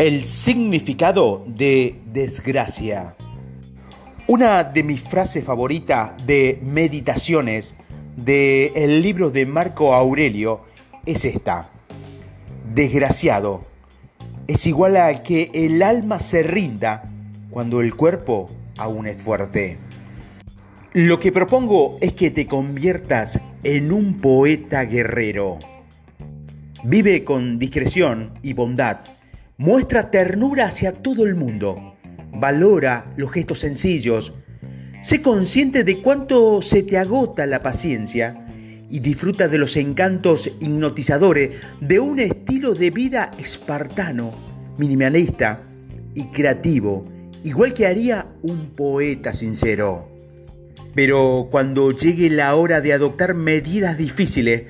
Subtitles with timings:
[0.00, 3.16] El significado de desgracia.
[4.28, 7.74] Una de mis frases favoritas de meditaciones
[8.16, 10.62] del libro de Marco Aurelio
[11.04, 11.68] es esta.
[12.72, 13.66] Desgraciado
[14.46, 17.04] es igual a que el alma se rinda
[17.50, 19.76] cuando el cuerpo aún es fuerte.
[20.94, 25.58] Lo que propongo es que te conviertas en un poeta guerrero.
[26.84, 29.00] Vive con discreción y bondad
[29.60, 31.94] Muestra ternura hacia todo el mundo.
[32.32, 34.32] Valora los gestos sencillos.
[35.02, 38.46] Sé consciente de cuánto se te agota la paciencia
[38.88, 44.32] y disfruta de los encantos hipnotizadores de un estilo de vida espartano,
[44.78, 45.60] minimalista
[46.14, 47.04] y creativo,
[47.44, 50.08] igual que haría un poeta sincero.
[50.94, 54.62] Pero cuando llegue la hora de adoptar medidas difíciles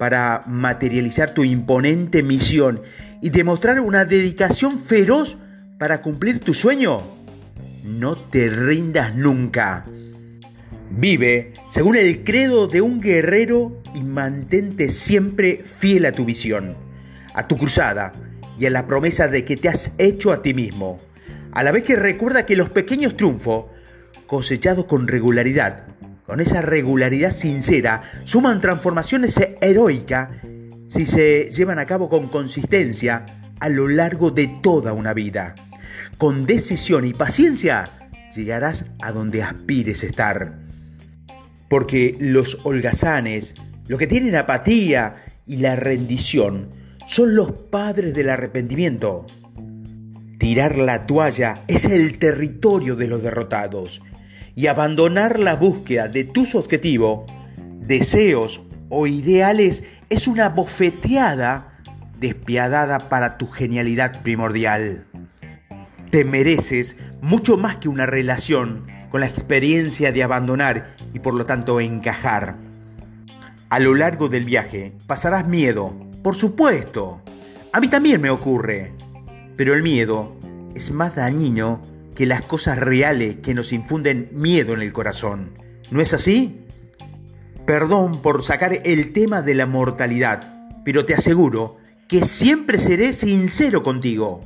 [0.00, 2.80] para materializar tu imponente misión
[3.20, 5.36] y demostrar una dedicación feroz
[5.78, 7.02] para cumplir tu sueño.
[7.84, 9.84] No te rindas nunca.
[10.88, 16.78] Vive según el credo de un guerrero y mantente siempre fiel a tu visión,
[17.34, 18.14] a tu cruzada
[18.58, 20.98] y a la promesa de que te has hecho a ti mismo.
[21.52, 23.66] A la vez que recuerda que los pequeños triunfos,
[24.26, 25.84] cosechados con regularidad,
[26.30, 30.28] con esa regularidad sincera, suman transformaciones heroicas
[30.86, 33.26] si se llevan a cabo con consistencia
[33.58, 35.56] a lo largo de toda una vida.
[36.18, 37.90] Con decisión y paciencia
[38.32, 40.60] llegarás a donde aspires estar.
[41.68, 43.54] Porque los holgazanes,
[43.88, 46.70] los que tienen apatía y la rendición,
[47.08, 49.26] son los padres del arrepentimiento.
[50.38, 54.00] Tirar la toalla es el territorio de los derrotados
[54.60, 57.20] y abandonar la búsqueda de tus objetivos,
[57.78, 61.78] deseos o ideales es una bofeteada
[62.18, 65.06] despiadada para tu genialidad primordial.
[66.10, 71.46] Te mereces mucho más que una relación con la experiencia de abandonar y por lo
[71.46, 72.56] tanto encajar.
[73.70, 77.22] A lo largo del viaje pasarás miedo, por supuesto.
[77.72, 78.92] A mí también me ocurre.
[79.56, 80.36] Pero el miedo
[80.74, 81.80] es más dañino
[82.20, 85.52] que las cosas reales que nos infunden miedo en el corazón.
[85.90, 86.66] ¿No es así?
[87.64, 93.82] Perdón por sacar el tema de la mortalidad, pero te aseguro que siempre seré sincero
[93.82, 94.44] contigo.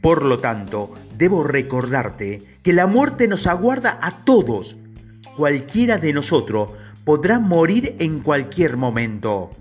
[0.00, 4.76] Por lo tanto, debo recordarte que la muerte nos aguarda a todos.
[5.36, 6.70] Cualquiera de nosotros
[7.04, 9.52] podrá morir en cualquier momento.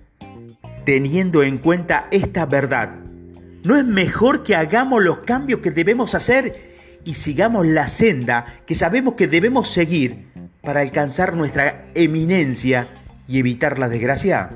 [0.84, 2.96] Teniendo en cuenta esta verdad,
[3.64, 6.73] ¿no es mejor que hagamos los cambios que debemos hacer
[7.06, 10.28] y sigamos la senda que sabemos que debemos seguir
[10.62, 12.88] para alcanzar nuestra eminencia
[13.28, 14.52] y evitar la desgracia?